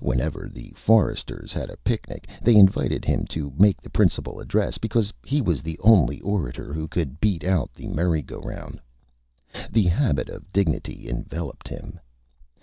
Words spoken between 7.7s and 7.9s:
the